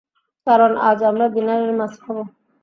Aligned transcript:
কারণ, 0.47 0.71
আজ 0.89 0.99
আমরা 1.03 1.25
ডিনারে 1.33 1.73
মাছ 1.79 1.93
খাব! 2.03 2.17